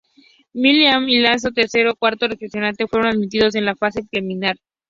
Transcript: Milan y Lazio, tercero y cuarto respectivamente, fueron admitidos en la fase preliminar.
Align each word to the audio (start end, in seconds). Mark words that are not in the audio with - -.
Milan 0.53 1.07
y 1.09 1.19
Lazio, 1.19 1.51
tercero 1.53 1.91
y 1.91 1.95
cuarto 1.95 2.27
respectivamente, 2.27 2.87
fueron 2.87 3.09
admitidos 3.11 3.53
en 3.53 3.65
la 3.65 3.75
fase 3.75 4.01
preliminar. 4.03 4.57